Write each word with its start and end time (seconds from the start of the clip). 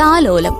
താലോലം. 0.00 0.54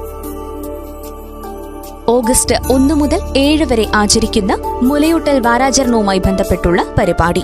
ഓഗസ്റ്റ് 2.08 2.72
ഒന്ന് 2.72 2.95
മുതൽ 2.95 3.21
ഏഴ് 3.37 3.64
വരെ 3.64 3.87
ആചരിക്കുന്ന 3.95 4.58
മുലയൂട്ടൽ 4.82 5.40
വാരാചരണവുമായി 5.40 6.19
ബന്ധപ്പെട്ടുള്ള 6.19 6.85
പരിപാടി. 6.98 7.42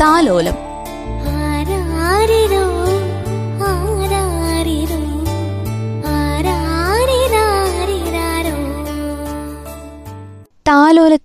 താലോലം. 0.00 0.63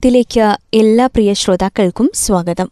താലോലത്തിലേക്ക് 0.06 0.78
എല്ലാ 0.78 1.06
പ്രിയ 1.06 1.34
ശ്രോതാക്കൾക്കും 1.34 2.12
സ്വാഗതം. 2.16 2.68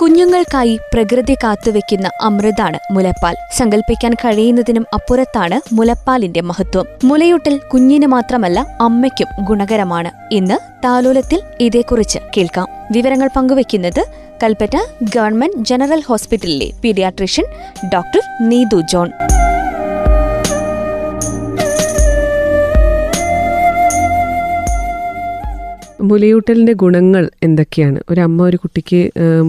കുഞ്ഞുങ്ങൾക്കായി 0.00 0.78
പ്രകൃതി 0.92 1.34
കാത്തുവെക്കുന്ന 1.34 2.10
അമൃതാണ് 2.22 2.78
മുലപ്പാൽ. 2.92 3.36
സങ്കല്പിക്കാൻ 3.56 4.14
കഴിയുന്നതിനും 4.14 4.86
അപ്പുറത്താണ് 4.92 5.74
മുലപ്പാലിന്റെ 5.74 6.40
മഹത്വം. 6.40 6.86
മുലയൂട്ടൽ 7.04 7.60
കുഞ്ഞിന് 7.72 8.06
മാത്രമല്ല 8.06 8.66
അമ്മയ്ക്കും 8.80 9.44
ഗുണകരമാണ്. 9.44 10.34
ഇന്ന് 10.34 10.58
താലോലത്തിൽ 10.84 11.42
ഇതേക്കുറിച്ച് 11.60 12.18
കേൾക്കാം. 12.36 12.68
വിവരങ്ങൾ 12.92 13.30
പങ്കുവയ്ക്കുന്നത് 13.36 14.04
കൽപ്പറ്റ 14.42 14.76
ഗവൺമെന്റ് 15.02 15.64
ജനറൽ 15.64 16.00
ഹോസ്പിറ്റലിലെ 16.00 16.70
പീഡിയാട്രീഷ്യൻ 16.84 17.46
ഡോക്ടർ 17.92 18.48
നീതു 18.48 18.80
ജോൺ. 18.80 19.10
മുലയൂട്ടലിന്റെ 26.10 26.72
ഗുണങ്ങൾ 26.82 27.24
എന്തൊക്കെയാണ്? 27.42 27.98
ഒരു 28.10 28.20
അമ്മ 28.20 28.42
ഒരു 28.50 28.58
കുട്ടിക്ക് 28.62 29.00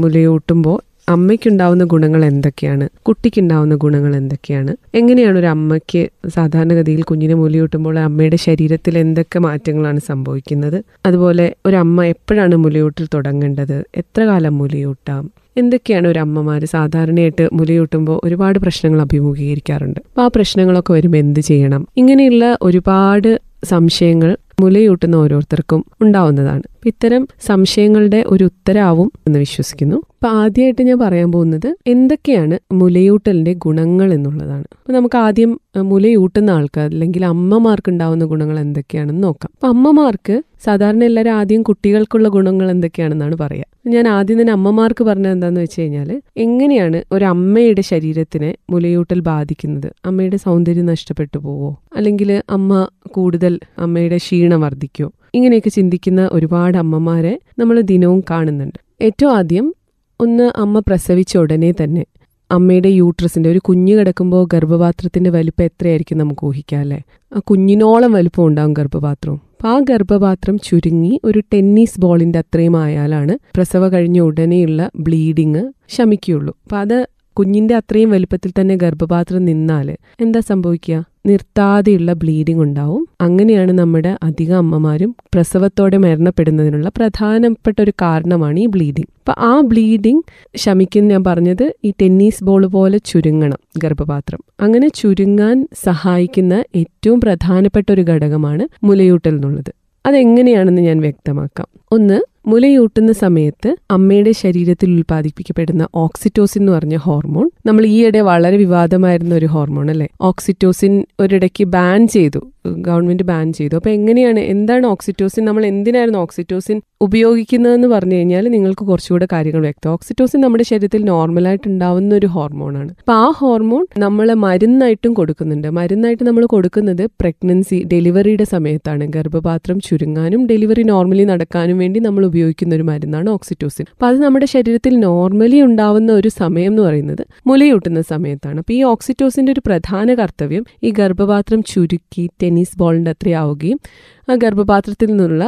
മുലയൂട്ടുമ്പോൾ 0.01 0.77
അമ്മയ്ക്കുണ്ടാവുന്ന 1.13 1.83
ഗുണങ്ങൾ 1.83 2.25
എന്തൊക്കെയാണ്? 2.25 2.85
കുട്ടിക്കുണ്ടാവുന്ന 3.07 3.75
ഗുണങ്ങൾ 3.75 4.15
എന്തൊക്കെയാണ്? 4.15 4.71
എങ്ങനെയാണ് 4.99 5.37
ഒരു 5.41 5.49
അമ്മയ്ക്ക് 5.55 6.01
സാധാരണഗതിയിൽ 6.35 7.01
കുഞ്ഞിനെ 7.09 7.33
മുലയൂട്ടുമ്പോൾ 7.33 7.99
അമ്മയുടെ 7.99 8.39
ശരീരത്തിൽ 8.45 8.97
എന്തൊക്കെ 8.97 9.39
മാറ്റങ്ങളാണ് 9.39 9.99
സംഭവിക്കുന്നത്? 10.09 10.83
അതുപോലെ 11.05 11.45
ഒരു 11.65 11.75
അമ്മ 11.75 12.05
എപ്പോഴാണ് 12.13 12.55
മുലയൂട്ടൽ 12.55 13.07
തുടങ്ങേണ്ടത്? 13.15 13.77
എത്ര 14.01 14.23
കാലം 14.23 14.57
മുലയൂട്ടാം? 14.57 15.23
എന്തൊക്കെയാണ് 15.61 16.07
ഒരു 16.07 16.19
അമ്മമാർ 16.19 16.61
സാധാരണയായിട്ട് 16.65 17.43
മുലയൂട്ടുമ്പോൾ 17.53 18.17
ഒരുപാട് 18.23 18.57
പ്രശ്നങ്ങൾ 18.59 19.01
അഭിമുഖീകരിക്കാറുണ്ട്? 19.01 19.99
അപ്പോൾ 20.09 20.21
ആ 20.21 20.31
പ്രശ്നങ്ങളൊക്കെ 20.37 20.93
വരുമ്പോൾ 20.93 21.17
എന്ത് 21.17 21.39
ചെയ്യണം? 21.39 21.83
ഇങ്ങനെയുള്ള 21.97 22.45
ഒരുപാട് 22.61 23.29
സംശയങ്ങൾ 23.73 24.31
മുലയൂട്ടുന്ന 24.61 25.15
ഓരോരുത്തർക്കും 25.15 25.85
ഉണ്ടാവുന്നതാണ്. 26.01 26.63
ഇത്തരം 26.85 27.27
സംശയങ്ങളുടെ 27.45 28.23
ഒരു 28.27 28.43
ഉത്തരാവും 28.43 29.11
എന്ന് 29.27 29.39
വിശ്വസിക്കുന്നു. 29.39 29.95
അപ്പൊ 29.95 30.27
ആദ്യമായിട്ട് 30.27 30.81
ഞാൻ 30.81 30.99
പറയാൻ 30.99 31.31
പോകുന്നത് 31.31 31.75
എന്തൊക്കെയാണ് 31.87 32.59
മുലയൂട്ടലിന്റെ 32.71 33.53
ഗുണങ്ങൾ 33.53 34.13
എന്നുള്ളതാണ്. 34.13 34.63
അപ്പൊ 34.71 34.93
നമുക്ക് 34.93 35.17
ആദ്യം 35.17 35.59
മുലയൂട്ടുന്ന 35.81 36.49
ആൾക്കാർ 36.51 36.85
അല്ലെങ്കിൽ 36.85 37.25
അമ്മമാർക്ക് 37.25 37.89
ഉണ്ടാവുന്ന 37.89 38.25
ഗുണങ്ങൾ 38.25 38.59
എന്തൊക്കെയാണെന്ന് 38.59 39.23
നോക്കാം. 39.23 39.49
അപ്പൊ 39.53 39.67
അമ്മമാർക്ക് 39.67 40.41
സാധാരണ 40.65 41.03
എല്ലാവരും 41.03 41.31
ആദ്യം 41.31 41.63
കുട്ടികൾക്കുള്ള 41.63 42.27
ഗുണങ്ങൾ 42.27 42.71
എന്തൊക്കെയാണെന്നാണ് 42.71 43.35
പറയാ. 43.35 43.63
ഞാൻ 43.87 44.07
ആദ്യം 44.07 44.41
തന്നെ 44.41 44.53
അമ്മമാർക്ക് 44.53 45.03
പറഞ്ഞത് 45.03 45.31
എന്താന്ന് 45.31 45.61
വെച്ച് 45.61 45.81
കഴിഞ്ഞാൽ 45.81 46.21
എങ്ങനെയാണ് 46.37 47.03
ഒരു 47.11 47.25
അമ്മയുടെ 47.25 47.81
ശരീരത്തിനെ 47.81 48.55
മുലയൂട്ടൽ 48.69 49.19
ബാധിക്കുന്നത്? 49.19 49.91
അമ്മയുടെ 50.05 50.37
സൗന്ദര്യം 50.37 50.85
നഷ്ടപ്പെട്ടു 50.85 51.37
പോവോ? 51.37 51.81
അല്ലെങ്കിൽ 51.95 52.41
അമ്മ 52.49 52.87
കൂടുതൽ 53.07 53.59
അമ്മയുടെ 53.77 54.17
ക്ഷീണം 54.17 54.44
വർദ്ധിക്കോ. 54.53 55.11
ഇങ്ങനെയൊക്കെ 55.33 55.69
ചിന്തിക്കുന്ന 55.69 56.29
ഒരുപാട് 56.31 56.77
അമ്മമാരെ 56.77 57.39
നമ്മൾ 57.59 57.81
ദിനവും 57.81 58.23
കാണുന്നുണ്ട്. 58.31 58.79
ഏറ്റവും 59.01 59.35
ആദ്യം 59.35 59.75
ഒന്ന് 60.19 60.51
അമ്മ 60.55 60.79
പ്രസവിച്ച 60.79 61.37
ഉടനെ 61.37 61.71
തന്നെ 61.71 62.05
അമ്മയുടെ 62.51 62.87
യൂട്രസിന്റെ 62.87 63.51
ഒരു 63.51 63.59
കുഞ്ഞ് 63.59 63.93
കിടക്കുമ്പോൾ 63.93 64.47
ഗർഭപാത്രത്തിന്റെ 64.53 65.29
വലിപ്പം 65.29 65.63
എത്രയായിരിക്കും 65.63 66.17
നമുക്ക് 66.17 66.45
ഊഹിക്കാം 66.45 66.79
അല്ലേ? 66.79 67.01
ആ 67.35 67.39
കുഞ്ഞിനോളം 67.39 68.11
വലിപ്പം 68.11 68.45
ഉണ്ടാവും 68.45 68.73
ഗർഭപാത്രവും. 68.73 69.41
ആ 69.65 69.79
ഗർഭപാത്രം 69.79 70.59
ചുരുങ്ങി 70.59 71.21
ഒരു 71.23 71.39
ടെന്നീസ് 71.39 72.01
ബോളിന്റെ 72.01 72.39
അത്രയും 72.39 72.77
ആയാലാണ് 72.77 73.37
പ്രസവ 73.55 73.87
കഴിഞ്ഞ 73.87 74.19
ഉടനെയുള്ള 74.19 74.91
ബ്ലീഡിങ് 74.95 75.71
ശമിക്കുകയുള്ളൂ. 75.89 76.57
അപ്പൊ 76.63 76.77
അത് 76.77 77.07
കുഞ്ഞിന്റെ 77.39 77.75
അത്രയും 77.75 78.09
വലിപ്പത്തിൽ 78.09 78.51
തന്നെ 78.61 78.75
ഗർഭപാത്രം 78.75 79.45
നിന്നാൽ 79.45 79.95
എന്താ 80.21 80.39
സംഭവിക്കുക? 80.39 81.03
നിർത്താതെയുള്ള 81.25 82.13
ബ്ലീഡിംഗ് 82.13 82.61
ഉണ്ടാവും. 82.61 83.07
അങ്ങനെയാണ് 83.21 83.71
നമ്മുടെ 83.71 84.17
അധിക 84.23 84.53
അമ്മമാരും 84.53 85.15
പ്രസവത്തോടെ 85.33 85.97
മരണപ്പെടുന്നതിനുള്ള 85.97 86.89
പ്രധാനപ്പെട്ട 86.89 87.81
ഒരു 87.81 87.91
കാരണമാണ് 88.01 88.59
ഈ 88.59 88.65
ബ്ലീഡിംഗ് 88.65 89.07
അപ്പൊ 89.19 89.45
ആ 89.45 89.61
ബ്ലീഡിംഗ് 89.61 90.23
ശമിക്കുന്ന 90.55 91.09
ഞാൻ 91.09 91.23
പറഞ്ഞത് 91.23 91.73
ഈ 91.83 91.93
ടെന്നീസ് 92.01 92.43
ബോൾ 92.43 92.65
പോലെ 92.65 92.97
ചുരുങ്ങണം 92.97 93.57
ഗർഭപാത്രം. 93.77 94.39
അങ്ങനെ 94.59 94.87
ചുരുങ്ങാൻ 94.87 95.67
സഹായിക്കുന്ന 95.83 96.63
ഏറ്റവും 96.75 97.21
പ്രധാനപ്പെട്ട 97.21 97.91
ഒരു 97.91 98.01
ഘടകമാണ് 98.01 98.67
മുലയൂട്ടൽ 98.83 99.29
എന്നുള്ളത്. 99.29 99.73
അതെങ്ങനെയാണെന്ന് 100.05 100.81
ഞാൻ 100.81 100.99
വ്യക്തമാക്കാം. 100.99 101.67
ഒന്ന് 101.91 102.19
മുലയൂട്ടുന്ന 102.47 103.11
സമയത്ത് 103.11 103.75
അമ്മയുടെ 103.91 104.31
ശരീരത്തിൽ 104.31 104.89
ഉൽപ്പാദിപ്പിക്കപ്പെടുന്ന 104.89 105.87
ഓക്സിറ്റോസിൻ 105.95 106.61
എന്ന് 106.61 106.71
പറഞ്ഞ 106.71 106.95
ഹോർമോൺ 106.95 107.51
നമ്മൾ 107.65 107.85
ഈയിടെ 107.85 108.21
വളരെ 108.21 108.57
വിവാദമായിരുന്ന 108.57 109.35
ഒരു 109.35 109.45
ഹോർമോൺ 109.45 109.89
അല്ലേ? 109.89 110.07
ഓക്സിറ്റോസിൻ 110.21 111.05
ഒരിടയ്ക്ക് 111.19 111.63
ബാൻ 111.63 112.07
ചെയ്തു. 112.07 112.51
ഗവൺമെന്റ് 112.87 113.23
ബാൻ 113.23 113.53
ചെയ്തു. 113.53 113.75
അപ്പൊ 113.75 113.89
എങ്ങനെയാണ് 113.89 114.39
എന്താണ് 114.39 114.87
ഓക്സിറ്റോസിൻ 114.87 115.45
നമ്മൾ 115.45 115.65
എന്തിനായിരുന്നു 115.65 116.19
ഓക്സിറ്റോസിൻ 116.19 116.81
ഉപയോഗിക്കുന്നതെന്ന് 117.01 117.87
പറഞ്ഞു 117.87 118.15
കഴിഞ്ഞാൽ 118.15 118.47
നിങ്ങൾക്ക് 118.47 118.85
കുറച്ചുകൂടെ 118.85 119.27
കാര്യങ്ങൾ 119.33 119.59
വ്യക്തം. 119.59 119.89
ഓക്സിറ്റോസിൻ 119.89 120.41
നമ്മുടെ 120.41 120.63
ശരീരത്തിൽ 120.63 121.03
നോർമൽ 121.03 121.47
ആയിട്ട് 121.47 121.67
ഉണ്ടാവുന്ന 121.67 122.15
ഒരു 122.15 122.25
ഹോർമോണാണ്. 122.25 122.89
അപ്പൊ 122.89 123.13
ആ 123.13 123.31
ഹോർമോൺ 123.39 123.85
നമ്മൾ 123.97 124.33
മരുന്നായിട്ടും 124.33 125.13
കൊടുക്കുന്നുണ്ട്. 125.13 125.67
മരുന്നായിട്ട് 125.69 126.23
നമ്മൾ 126.23 126.45
കൊടുക്കുന്നത് 126.45 127.05
പ്രഗ്നൻസി 127.21 127.83
ഡെലിവറിയുടെ 127.91 128.43
സമയത്താണ്. 128.43 129.05
ഗർഭപാത്രം 129.05 129.79
ചുരുങ്ങാനും 129.79 130.47
ഡെലിവറി 130.47 130.83
നോർമലി 130.83 131.23
നടക്കാനും 131.23 131.77
വേണ്ടി 131.77 131.99
നമ്മൾ 131.99 132.25
ഉപയോഗിക്കുന്ന 132.25 132.75
ഒരു 132.75 132.83
മരുന്നാണ് 132.83 133.29
ഓക്സിറ്റോസിൻ. 133.29 133.85
അപ്പൊ 133.91 134.07
അത് 134.07 134.17
നമ്മുടെ 134.17 134.45
ശരീരത്തിൽ 134.45 134.99
നോർമലി 134.99 135.61
ഉണ്ടാവുന്ന 135.61 136.11
ഒരു 136.13 136.27
സമയം 136.27 136.71
എന്ന് 136.71 136.81
പറയുന്നത് 136.81 137.23
മുലയൂട്ടുന്ന 137.47 138.01
സമയത്താണ്. 138.01 138.57
അപ്പൊ 138.57 138.73
ഈ 138.73 138.83
ഓക്സിറ്റോസിന്റെ 138.83 139.51
ഒരു 139.51 139.61
പ്രധാന 139.65 140.13
കർത്തവ്യം 140.13 140.65
ഈ 140.83 140.91
ഗർഭപാത്രം 140.91 141.63
ചുരുക്കി 141.63 142.29
ടെന്നീസ് 142.55 142.77
ബോളിന്റെ 142.77 143.11
അത്രയാവുകയും 143.11 143.79
ആ 144.27 144.35
ഗർഭപാത്രത്തിൽ 144.35 145.09
നിന്നുള്ള 145.09 145.45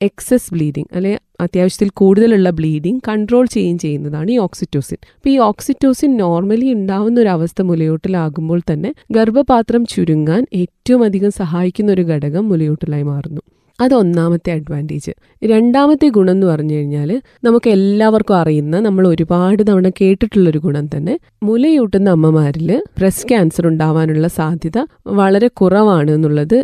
എക്സസ് 0.00 0.50
ബ്ലീഡിങ് 0.54 0.90
അല്ലെ 0.96 1.12
അത്യാവശ്യത്തിൽ 1.40 1.88
കൂടുതലുള്ള 1.94 2.50
ബ്ലീഡിങ് 2.50 3.00
കൺട്രോൾ 3.08 3.44
ചെയ്യുകയും 3.46 3.78
ചെയ്യുന്നതാണ് 3.78 4.28
ഈ 4.30 4.38
ഓക്സിറ്റോസിൻ 4.38 4.98
അപ്പോൾ 5.16 5.30
ഈ 5.30 5.36
ഓക്സിറ്റോസിൻ 5.46 6.10
നോർമലി 6.16 6.68
ഉണ്ടാവുന്ന 6.72 7.20
ഒരു 7.20 7.28
അവസ്ഥ 7.28 7.62
മുലയൂട്ടലാകുമ്പോൾ 7.62 8.60
തന്നെ 8.70 8.90
ഗർഭപാത്രം 9.10 9.84
ചുരുങ്ങാൻ 9.86 10.44
ഏറ്റവും 10.54 11.02
അധികം 11.04 11.32
സഹായിക്കുന്ന 11.40 11.92
ഒരു 11.92 12.02
ഘടകം 12.02 12.48
മുലയൂട്ടലായി 12.48 13.02
മാറുന്നു. 13.02 13.42
അത് 13.80 13.94
ഒന്നാമത്തെ 13.94 14.50
അഡ്വാന്റേജ് 14.52 15.12
രണ്ടാമത്തെ 15.42 16.08
ഗുണം 16.08 16.30
എന്ന് 16.30 16.46
പറഞ്ഞു 16.46 16.74
കഴിഞ്ഞാൽ 16.74 17.10
നമുക്ക് 17.44 17.68
എല്ലാവർക്കും 17.70 18.36
അറിയുന്ന 18.36 18.80
നമ്മൾ 18.80 19.08
ഒരുപാട് 19.08 19.62
തവണ 19.68 19.88
കേട്ടിട്ടുള്ളൊരു 20.00 20.58
ഗുണം 20.58 20.86
തന്നെ 20.86 21.18
മുലയൂട്ടുന്ന 21.42 22.10
അമ്മമാരിൽ 22.10 22.82
ബ്രസ്റ്റ് 22.98 23.28
ക്യാൻസർ 23.28 23.66
ഉണ്ടാവാനുള്ള 23.66 24.28
സാധ്യത 24.28 24.78
വളരെ 25.06 25.48
കുറവാണ് 25.48 26.10
എന്നുള്ളത് 26.10 26.56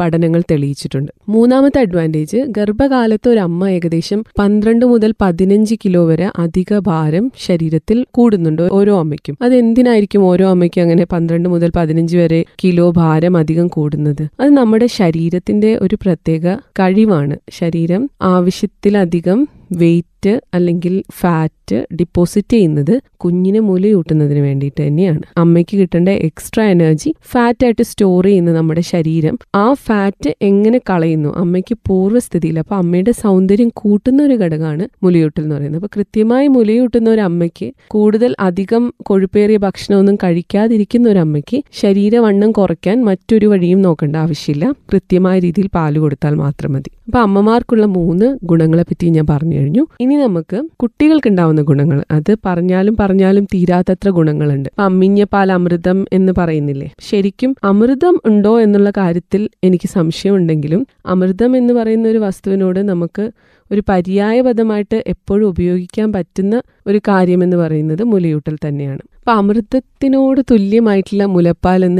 പഠനങ്ങൾ 0.00 0.42
തെളിയിച്ചിട്ടുണ്ട്. 0.50 1.12
മൂന്നാമത്തെ 1.28 1.80
അഡ്വാന്റേജ് 1.80 2.36
ഗർഭകാലത്ത് 2.48 3.28
ഒരു 3.28 3.38
അമ്മ 3.38 3.68
ഏകദേശം 3.68 4.24
പന്ത്രണ്ട് 4.38 4.86
മുതൽ 4.86 5.14
പതിനഞ്ച് 5.20 5.74
കിലോ 5.84 6.06
വരെ 6.06 6.30
അധിക 6.38 6.78
ഭാരം 6.78 7.32
ശരീരത്തിൽ 7.46 8.04
കൂടുന്നുണ്ട് 8.10 8.62
ഓരോ 8.62 8.98
അമ്മയ്ക്കും. 8.98 9.36
അത് 9.42 9.54
എന്തിനായിരിക്കും 9.54 10.24
ഓരോ 10.24 10.48
അമ്മയ്ക്കും 10.50 10.82
അങ്ങനെ 10.82 11.04
പന്ത്രണ്ട് 11.04 11.48
മുതൽ 11.48 11.70
പതിനഞ്ച് 11.76 12.16
വരെ 12.16 12.44
കിലോ 12.64 12.90
ഭാരം 12.90 13.36
അധികം 13.36 13.68
കൂടുന്നത്? 13.68 14.24
അത് 14.40 14.50
നമ്മുടെ 14.50 14.86
ശരീരത്തിന്റെ 14.98 15.78
ഒരു 15.86 15.98
പ്രത്യേക 16.02 16.53
കഴിവാണ്. 16.80 17.36
ശരീരം 17.50 18.02
ആവശ്യത്തിലധികം 18.22 19.48
വെയിറ്റ് 19.74 20.40
അല്ലെങ്കിൽ 20.54 21.02
ഫാറ്റ് 21.12 21.86
ഡിപ്പോസിറ്റ് 21.94 22.52
ചെയ്യുന്നത് 22.52 23.00
കുഞ്ഞിനെ 23.16 23.60
മുലയൂട്ടുന്നതിന് 23.60 24.40
വേണ്ടിയിട്ട് 24.40 24.86
തന്നെയാണ്. 24.86 25.20
അമ്മയ്ക്ക് 25.36 25.76
കിട്ടേണ്ട 25.76 26.08
എക്സ്ട്രാ 26.08 26.64
എനർജി 26.64 27.14
ഫാറ്റായിട്ട് 27.32 27.82
സ്റ്റോർ 27.82 28.24
ചെയ്യുന്ന 28.24 28.52
നമ്മുടെ 28.52 28.80
ശരീരം. 28.80 29.38
ആ 29.54 29.72
ഫാറ്റ് 29.72 30.34
എങ്ങനെ 30.42 30.80
കളയുന്നു? 30.90 31.28
അമ്മയ്ക്ക് 31.36 31.76
പൂർവസ്ഥിതിയിൽ 31.88 32.58
അപ്പൊ 32.58 32.76
അമ്മയുടെ 32.76 33.10
സൗന്ദര്യം 33.10 33.70
കൂട്ടുന്ന 33.74 34.22
ഒരു 34.22 34.34
ഘടകമാണ് 34.34 34.88
മുലയൂട്ടൽ 35.02 35.42
എന്ന് 35.42 35.54
പറയുന്നത്. 35.54 35.84
അപ്പൊ 35.84 35.88
കൃത്യമായി 35.96 36.46
മുലയൂട്ടുന്ന 36.46 37.10
ഒരു 37.10 37.20
അമ്മയ്ക്ക് 37.20 37.72
കൂടുതൽ 37.86 38.34
അധികം 38.40 38.94
കൊഴുപ്പേറിയ 39.02 39.56
ഭക്ഷണമൊന്നും 39.56 40.16
കഴിക്കാതിരിക്കുന്ന 40.24 41.08
ഒരു 41.08 41.18
അമ്മയ്ക്ക് 41.18 41.62
ശരീരവണ്ണം 41.82 42.52
കുറയ്ക്കാൻ 42.52 43.04
മറ്റൊരു 43.04 43.46
വഴിയും 43.46 43.82
നോക്കേണ്ട 43.82 44.16
ആവശ്യമില്ല. 44.16 44.72
കൃത്യമായ 44.92 45.38
രീതിയിൽ 45.38 45.68
പാൽ 45.74 45.98
കൊടുത്താൽ 45.98 46.34
മാത്രം 46.34 46.72
മതി. 46.72 46.90
അപ്പൊ 47.08 47.18
അമ്മമാർക്കുള്ള 47.18 47.86
മൂന്ന് 47.86 48.38
ഗുണങ്ങളെ 48.42 48.82
പറ്റി 48.82 49.06
ഞാൻ 49.06 49.26
പറഞ്ഞു 49.30 49.56
കഴിഞ്ഞു. 49.56 49.86
ഇനി 50.00 50.14
നമുക്ക് 50.14 50.62
കുട്ടികൾക്ക് 50.76 51.28
ഉണ്ടാവുന്ന 51.28 51.62
ഗുണങ്ങൾ. 51.62 52.04
അത് 52.10 52.36
പറഞ്ഞാലും 52.46 52.96
പറഞ്ഞാലും 53.00 53.44
തീരാത്തത്ര 53.44 54.10
ഗുണങ്ങളുണ്ട്. 54.10 54.68
അമ്മിഞ്ഞ 54.78 55.24
പാൽ 55.24 55.52
അമൃതം 55.52 56.06
എന്ന് 56.12 56.32
പറയുന്നില്ലേ? 56.38 56.88
ശരിക്കും 57.00 57.54
അമൃതം 57.64 58.20
ഉണ്ടോ 58.24 58.60
എന്നുള്ള 58.60 58.90
കാര്യത്തിൽ 58.90 59.48
എനിക്ക് 59.64 59.88
സംശയമുണ്ടെങ്കിലും 59.88 60.86
അമൃതം 61.06 61.56
എന്ന് 61.56 61.74
പറയുന്ന 61.74 62.08
ഒരു 62.08 62.18
വസ്തുവിനോട് 62.18 62.78
നമുക്ക് 62.88 63.26
ഒരു 63.70 63.82
പര്യായപദമായിട്ട് 63.88 65.02
എപ്പോഴും 65.06 65.48
ഉപയോഗിക്കാൻ 65.48 66.12
പറ്റുന്ന 66.12 66.62
ഒരു 66.86 66.98
കാര്യമെന്ന് 67.08 67.56
പറയുന്നത് 67.56 68.02
മുലയൂട്ടൽ 68.04 68.56
തന്നെയാണ്. 68.68 69.02
അപ്പൊ 69.26 69.34
അമൃതത്തിനോട് 69.40 70.40
തുല്യമായിട്ടുള്ള 70.50 71.24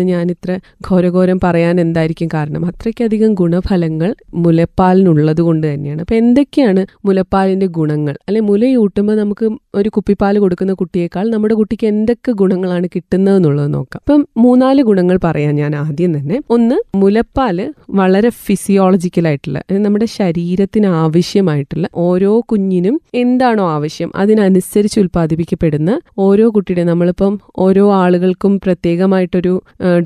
ഞാൻ 0.04 0.30
ഇത്ര 0.30 0.58
ഘോരഘോരം 0.88 1.40
പറയാൻ 1.44 1.80
എന്തായിരിക്കും 1.80 2.28
കാരണം? 2.34 2.64
അത്രയ്ക്കധികം 2.66 3.34
ഗുണഫലങ്ങൾ 3.34 4.14
മുലപ്പാലിനുള്ളത് 4.34 5.40
കൊണ്ട് 5.40 5.74
തന്നെയാണ്. 5.74 6.00
അപ്പോൾ 6.00 6.14
എന്തൊക്കെയാണ് 6.14 6.86
മുലപ്പാലിന്റെ 7.04 7.66
ഗുണങ്ങൾ? 7.66 8.14
അല്ലെ 8.28 8.40
മുലയൂട്ടുമ്പോൾ 8.40 9.16
നമുക്ക് 9.16 9.46
ഒരു 9.74 9.88
കുപ്പിപ്പാൽ 9.88 10.38
കൊടുക്കുന്ന 10.38 10.72
കുട്ടിയേക്കാൾ 10.72 11.24
നമ്മുടെ 11.28 11.54
കുട്ടിക്ക് 11.54 11.86
എന്തൊക്കെ 11.86 12.32
ഗുണങ്ങളാണ് 12.32 12.88
കിട്ടുന്നത് 12.94 13.36
എന്നുള്ളത് 13.36 13.74
നോക്കാം. 13.74 14.00
അപ്പം 14.04 14.26
മൂന്നാൽ 14.36 14.82
ഗുണങ്ങൾ 14.82 15.18
പറയാം 15.24 15.54
ഞാൻ 15.54 15.76
ആദ്യം 15.76 16.12
തന്നെ. 16.18 16.40
ഒന്ന് 16.48 16.78
മുലപ്പാൽ 16.96 17.72
വളരെ 17.90 18.28
ഫിസിയോളജിക്കലായിട്ടുള്ള 18.28 19.62
നമ്മുടെ 19.78 20.04
ശരീരത്തിന് 20.18 20.86
ആവശ്യമായിട്ടുള്ള 20.86 21.86
ഓരോ 21.94 22.40
കുഞ്ഞിനും 22.52 23.00
എന്താണോ 23.14 23.70
ആവശ്യം 23.70 24.12
അതിനനുസരിച്ച് 24.16 25.00
ഉൽപ്പാദിപ്പിക്കപ്പെടുന്ന 25.00 25.90
ഓരോ 26.18 26.48
കുട്ടിയുടെ 26.50 26.82
നമ്മളിപ്പം 27.14 27.34
ഓരോ 27.58 27.84
ആളുകൾക്കും 27.94 28.52
പ്രത്യേകമായിട്ടൊരു 28.64 29.52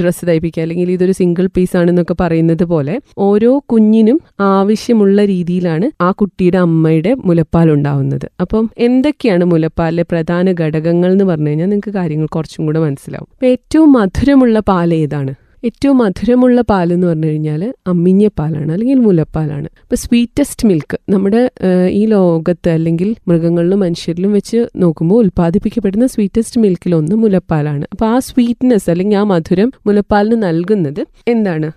ഡ്രസ്സ് 0.00 0.24
തയ്പ്പിക്കുക. 0.26 0.62
അല്ലെങ്കിൽ 0.62 0.90
ഇതൊരു 0.90 1.12
സിംഗിൾ 1.12 1.48
പീസ് 1.56 1.76
ആണെന്നൊക്കെ 1.76 2.14
പറയുന്നത് 2.20 2.64
പോലെ 2.64 2.94
ഓരോ 3.18 3.52
കുഞ്ഞിനും 3.72 4.18
ആവശ്യമുള്ള 4.40 5.24
രീതിയിലാണ് 5.24 5.86
ആ 6.00 6.10
കുട്ടിയുടെ 6.10 6.58
അമ്മയുടെ 6.58 7.12
മുലപ്പാൽ 7.24 7.68
ഉണ്ടാവുന്നത്. 7.70 8.28
അപ്പം 8.40 8.70
എന്തൊക്കെയാണ് 8.78 9.44
മുലപ്പാലിലെ 9.44 10.04
പ്രധാന 10.12 10.54
ഘടകങ്ങൾ 10.60 11.12
എന്ന് 11.12 11.24
പറഞ്ഞു 11.24 11.48
കഴിഞ്ഞാൽ 11.48 11.66
നിങ്ങൾക്ക് 11.66 11.94
കാര്യങ്ങൾ 11.98 12.26
കുറച്ചും 12.36 12.64
കൂടെ 12.66 12.80
മനസ്സിലാവും. 12.80 13.28
ഏറ്റവും 13.44 13.92
മധുരമുള്ള 13.92 14.58
പാൽ 14.68 14.94
ഏതാണ്? 14.94 15.34
ഏറ്റവും 15.66 15.96
മധുരമുള്ള 15.98 16.60
പാൽ 16.70 16.88
എന്ന് 16.92 17.06
പറഞ്ഞു 17.06 17.28
കഴിഞ്ഞാൽ 17.30 17.62
അമ്മിഞ്ഞ 17.86 18.28
പാലാണ് 18.38 18.70
അല്ലെങ്കിൽ 18.72 18.98
മുലപ്പാലാണ്. 19.06 19.68
ഇപ്പോൾ 19.84 20.00
സ്വീറ്റസ്റ്റ് 20.04 20.66
മിൽക്ക് 20.68 20.98
നമ്മുടെ 21.14 21.42
ഈ 22.00 22.02
ലോകത്ത് 22.06 22.70
അല്ലെങ്കിൽ 22.76 23.08
മൃഗങ്ങളിലും 23.28 23.80
മനുഷ്യരിലും 23.84 24.32
വെച്ച് 24.38 24.60
നോക്കുമ്പോൾ 24.76 25.18
ഉൽപ്പാദിപ്പിക്കപ്പെടുന്ന 25.24 26.06
സ്വീറ്റസ്റ്റ് 26.14 26.60
മിൽക്കിലൊന്ന് 26.60 27.16
മുലപ്പാലാണ്. 27.24 27.84
അപ്പോൾ 27.92 28.06
ആ 28.14 28.18
സ്വീറ്റ്നെസ് 28.28 28.90
അല്ലെങ്കിൽ 28.90 29.16
ആ 29.16 29.24
മധുരം 29.34 29.72
മുലപ്പാലിന് 29.86 30.38
നൽകുന്നത് 30.46 31.02
എന്താണ്? 31.34 31.70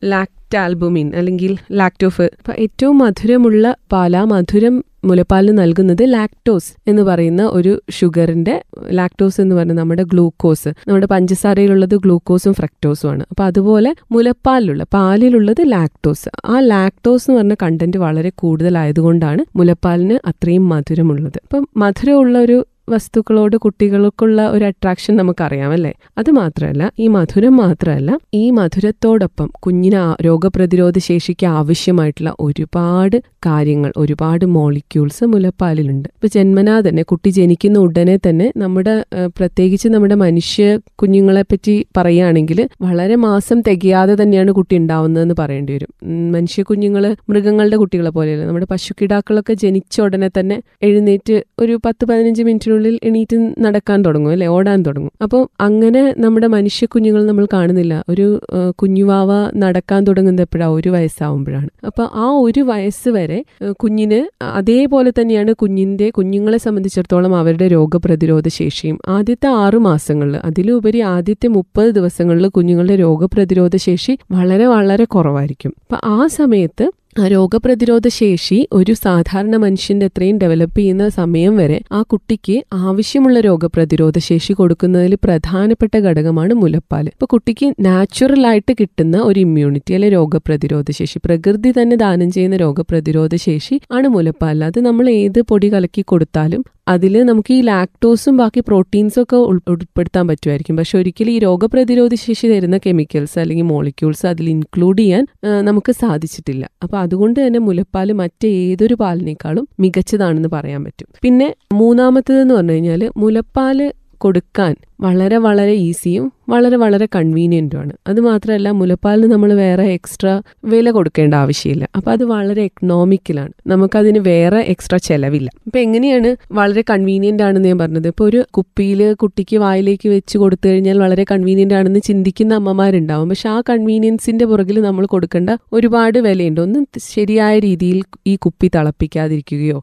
ലാക്ടാൽബുമിൻ 0.52 1.08
അല്ലെങ്കിൽ 1.16 1.52
ലാക്ടോഫ്. 1.72 2.22
അപ്പൊ 2.40 2.54
ഏറ്റവും 2.60 2.98
മധുരമുള്ള 2.98 3.66
പാലാ 3.92 4.24
മധുരം 4.24 4.76
മുലപ്പാലിന് 5.06 5.58
നൽകുന്നത് 5.58 6.04
ലാക്ടോസ് 6.14 6.74
എന്ന് 6.88 7.02
പറയുന്ന 7.02 7.44
ഒരു 7.58 7.72
ഷുഗറിന്റെ 7.90 8.56
ലാക്ടോസ് 8.92 9.42
എന്ന് 9.42 9.56
പറയുന്നത് 9.56 9.78
നമ്മുടെ 9.78 10.04
ഗ്ലൂക്കോസ്. 10.04 10.70
നമ്മുടെ 10.88 11.08
പഞ്ചസാരയിലുള്ളത് 11.12 11.96
ഗ്ലൂക്കോസും 11.96 12.54
ഫ്രക്ടോസും 12.54 13.10
ആണ് 13.10 13.24
അപ്പൊ 13.30 13.44
അതുപോലെ 13.44 13.92
മുലപ്പാലിലുള്ള 14.12 14.86
പാലിലുള്ളത് 14.94 15.64
ലാക്ടോസ്. 15.72 16.30
ആ 16.46 16.60
ലാക്ടോസ് 16.74 17.26
എന്ന് 17.30 17.40
പറഞ്ഞ 17.40 17.56
കണ്ടന്റ് 17.64 17.98
വളരെ 17.98 18.32
കൂടുതലായതുകൊണ്ടാണ് 18.36 19.44
മുലപ്പാലിന് 19.58 20.18
അത്രയും 20.28 20.70
മധുരമുള്ളത്. 20.70 21.40
അപ്പം 21.44 21.66
മധുരമുള്ള 21.78 22.38
ഒരു 22.40 22.60
വസ്തുക്കളോട് 22.94 23.56
കുട്ടികൾക്കുള്ള 23.58 24.48
ഒരു 24.50 24.64
അട്രാക്ഷൻ 24.70 25.16
നമുക്കറിയാം 25.16 25.72
അല്ലേ? 25.78 25.94
അത് 26.18 26.32
മാത്രമല്ല 26.32 26.92
ഈ 27.00 27.08
മധുരം 27.08 27.56
മാത്രമല്ല 27.58 28.12
ഈ 28.34 28.44
മധുരത്തോടൊപ്പം 28.50 29.48
കുഞ്ഞിന് 29.60 30.02
രോഗപ്രതിരോധ 30.26 30.98
ശേഷിക്ക് 31.10 31.46
ആവശ്യമായിട്ടുള്ള 31.60 32.32
ഒരുപാട് 32.40 33.18
കാര്യങ്ങൾ 33.46 33.92
ഒരുപാട് 33.98 34.46
മോളിക്യൂൾസ് 34.56 35.24
മുലപ്പാലിലുണ്ട്. 35.26 36.08
ഇപ്പൊ 36.18 36.28
ജന്മനാ 36.28 36.76
തന്നെ 36.88 37.04
കുട്ടി 37.04 37.30
ജനിക്കുന്ന 37.30 37.78
ഉടനെ 37.80 38.18
തന്നെ 38.28 38.48
നമ്മുടെ 38.58 38.94
പ്രത്യേകിച്ച് 39.38 39.88
നമ്മുടെ 39.88 40.16
മനുഷ്യ 40.16 40.66
കുഞ്ഞുങ്ങളെ 40.96 41.44
പറ്റി 41.52 41.76
പറയുകയാണെങ്കിൽ 41.98 42.60
വളരെ 42.82 43.16
മാസം 43.28 43.58
തികയാതെ 43.68 44.14
തന്നെയാണ് 44.22 44.52
കുട്ടി 44.52 44.76
ഉണ്ടാവുന്നതെന്ന് 44.78 45.36
പറയേണ്ടി 45.40 45.74
വരും. 45.74 45.92
മനുഷ്യ 46.36 46.64
കുഞ്ഞുങ്ങൾ 46.64 47.04
മൃഗങ്ങളുടെ 47.30 47.78
കുട്ടികളെ 47.78 48.10
പോലെയല്ല. 48.10 48.46
നമ്മുടെ 48.46 48.68
പശുക്കിടാക്കളൊക്കെ 48.72 49.54
ജനിച്ച 49.64 49.96
ഉടനെ 50.02 50.30
തന്നെ 50.40 50.58
എഴുന്നേറ്റ് 50.82 51.36
ഒരു 51.60 51.74
പത്ത് 51.86 52.04
പതിനഞ്ച് 52.06 52.42
മിനിറ്റിനുള്ളിൽ 52.44 52.81
എണീറ്റ് 53.04 53.54
നടക്കാൻ 53.60 54.06
തുടങ്ങും 54.06 54.32
അല്ലെ? 54.32 54.48
ഓടാൻ 54.48 54.82
തുടങ്ങും. 54.82 55.12
അപ്പോൾ 55.22 55.48
അങ്ങനെ 55.62 56.16
നമ്മുടെ 56.18 56.48
മനുഷ്യ 56.48 56.86
കുഞ്ഞുങ്ങൾ 56.86 57.26
നമ്മൾ 57.26 57.48
കാണുന്നില്ല. 57.54 58.04
ഒരു 58.10 58.42
കുഞ്ഞുവാവ 58.70 59.32
നടക്കാൻ 59.56 60.04
തുടങ്ങുന്നത് 60.04 60.42
എപ്പോഴാണ് 60.42 60.72
ഒരു 60.72 60.90
വയസ്സാവുമ്പോഴാണ്. 60.90 61.70
അപ്പോൾ 61.86 62.10
ആ 62.14 62.28
ഒരു 62.32 62.60
വയസ്സ് 62.60 63.10
വരെ 63.10 63.44
കുഞ്ഞിന് 63.72 64.20
അതേപോലെ 64.44 65.12
തന്നെയാണ് 65.22 65.54
കുഞ്ഞിന്റെ 65.54 66.10
കുഞ്ഞുങ്ങളെ 66.10 66.58
സംബന്ധിച്ചിടത്തോളം 66.58 67.36
അവരുടെ 67.36 67.68
രോഗപ്രതിരോധ 67.68 68.48
ശേഷിയും 68.48 69.00
ആദ്യത്തെ 69.08 69.48
ആറു 69.48 69.78
മാസങ്ങളിൽ 69.78 70.36
അതിലുപരി 70.36 71.00
ആദ്യത്തെ 71.00 71.48
മുപ്പത് 71.48 71.90
ദിവസങ്ങളിൽ 71.90 72.48
കുഞ്ഞുങ്ങളുടെ 72.48 72.96
രോഗപ്രതിരോധ 72.96 73.76
ശേഷി 73.76 74.18
വളരെ 74.32 74.66
വളരെ 74.66 75.06
കുറവായിരിക്കും. 75.06 75.74
അപ്പൊ 75.82 76.08
ആ 76.10 76.28
സമയത്ത് 76.28 76.92
രോഗപ്രതിരോധ 77.16 78.08
ശേഷി 78.14 78.58
ഒരു 78.74 78.94
സാധാരണ 78.96 79.56
മനുഷ്യന്റെ 79.56 80.06
അത്രയും 80.06 80.36
ഡെവലപ്പ് 80.38 80.78
ചെയ്യുന്ന 80.78 81.06
സമയം 81.10 81.54
വരെ 81.58 81.80
ആ 81.92 82.00
കുട്ടിക്ക് 82.04 82.56
ആവശ്യമുള്ള 82.82 83.40
രോഗപ്രതിരോധ 83.40 84.18
ശേഷി 84.20 84.54
കൊടുക്കുന്നതിൽ 84.54 85.14
പ്രധാനപ്പെട്ട 85.24 85.94
ഘടകമാണ് 86.04 86.54
മുലപ്പാൽ 86.54 87.06
ഇപ്പൊ 87.08 87.26
കുട്ടിക്ക് 87.26 87.68
നാച്ചുറൽ 87.80 88.44
ആയിട്ട് 88.48 88.76
കിട്ടുന്ന 88.80 89.18
ഒരു 89.24 89.40
ഇമ്മ്യൂണിറ്റി 89.40 89.94
അല്ലെ 89.94 90.10
രോഗപ്രതിരോധ 90.10 90.88
ശേഷി 90.92 91.20
പ്രകൃതി 91.20 91.72
തന്നെ 91.72 91.98
ദാനം 91.98 92.32
ചെയ്യുന്ന 92.32 92.58
രോഗപ്രതിരോധ 92.58 93.36
ശേഷി 93.44 93.78
ആണ് 93.92 94.08
മുലപ്പാൽ 94.08 94.64
അത് 94.64 94.80
നമ്മൾ 94.82 95.08
ഏത് 95.16 95.42
പൊടി 95.44 95.70
കലക്കി 95.70 96.04
കൊടുത്താലും 96.08 96.64
അതിൽ 96.88 97.24
നമുക്ക് 97.24 97.54
ഈ 97.54 97.62
ലാക്ടോസും 97.62 98.38
ബാക്കി 98.38 98.60
പ്രോട്ടീൻസും 98.60 99.24
ഒക്കെ 99.24 99.36
ഉൾ- 99.36 99.62
ഉൾപ്പെടുത്താൻ 99.68 100.28
പറ്റുമായിരിക്കും. 100.28 100.78
പക്ഷെ 100.78 100.98
ഒരിക്കലും 100.98 101.32
ഈ 101.32 101.40
രോഗപ്രതിരോധ 101.40 102.14
ശേഷി 102.14 102.48
തരുന്ന 102.48 102.78
കെമിക്കൽസ് 102.78 103.40
അല്ലെങ്കിൽ 103.40 103.64
മോളിക്യൂൾസ് 103.64 104.28
അതിൽ 104.28 104.50
ഇൻക്ലൂഡ് 104.50 105.00
ചെയ്യാൻ 105.00 105.28
നമുക്ക് 105.66 105.92
സാധിച്ചിട്ടില്ല. 105.92 106.70
അപ്പൊ 106.84 106.98
അതുകൊണ്ട് 106.98 107.48
തന്നെ 107.48 107.60
മുലപ്പാൽ 107.60 108.12
മറ്റേതൊരു 108.12 108.94
പാലിനേക്കാളും 108.94 109.68
മികച്ചതാണെന്ന് 109.80 110.50
പറയാൻ 110.50 110.84
പറ്റും. 110.84 111.08
പിന്നെ 111.22 111.56
മൂന്നാമത്തേതെന്ന് 111.74 112.54
പറഞ്ഞു 112.54 112.72
കഴിഞ്ഞാൽ 112.72 113.12
മുലപ്പാൽ 113.18 113.94
കൊടുക്കാൻ 114.18 114.76
വളരെ 115.02 115.38
വളരെ 115.48 115.74
ഈസിയും 115.88 116.26
വളരെ 116.50 116.78
വളരെ 116.78 117.08
കൺവീനിയന്റുമാണ് 117.16 117.94
അത് 118.08 118.20
മാത്രമല്ല 118.20 118.70
മുലപ്പാലിന് 118.80 119.28
നമ്മൾ 119.32 119.54
വേറെ 119.54 119.84
എക്സ്ട്രാ 119.98 120.34
വില 120.72 120.92
കൊടുക്കേണ്ട 120.92 121.34
ആവശ്യമില്ല. 121.34 121.86
അപ്പോൾ 121.98 122.12
അത് 122.12 122.24
വളരെ 122.24 122.62
എക്കണോമിക്കലാണ് 122.70 123.54
നമുക്കതിന് 123.68 124.20
വേറെ 124.20 124.60
എക്സ്ട്രാ 124.74 124.98
ചിലവില്ല. 125.08 125.50
ഇപ്പം 125.68 125.80
എങ്ങനെയാണ് 125.80 126.30
വളരെ 126.52 126.84
കൺവീനിയന്റ് 126.90 127.44
ആണെന്ന് 127.44 127.70
ഞാൻ 127.70 127.80
പറഞ്ഞത്? 127.84 128.08
ഇപ്പോൾ 128.08 128.24
ഒരു 128.24 128.46
കുപ്പിയിൽ 128.58 129.02
കുട്ടിക്ക് 129.14 129.58
വായിലേക്ക് 129.58 130.10
വെച്ച് 130.10 130.38
കൊടുത്തു 130.38 130.68
കഴിഞ്ഞാൽ 130.68 130.98
വളരെ 130.98 131.26
കൺവീനിയന്റ് 131.32 131.78
ആണെന്ന് 131.80 132.02
ചിന്തിക്കുന്ന 132.10 132.54
അമ്മമാരുണ്ടാവും. 132.62 133.30
പക്ഷെ 133.30 133.50
ആ 133.50 133.62
കൺവീനിയൻസിന്റെ 133.70 134.46
പുറകിൽ 134.46 134.80
നമ്മൾ 134.82 135.06
കൊടുക്കേണ്ട 135.06 135.50
ഒരുപാട് 135.74 136.20
വിലയുണ്ട്. 136.28 136.62
ഒന്ന് 136.62 136.82
ശരിയായ 137.16 137.54
രീതിയിൽ 137.60 138.02
ഈ 138.28 138.36
കുപ്പി 138.36 138.70
തിളപ്പിക്കാതിരിക്കുകയോ 138.76 139.80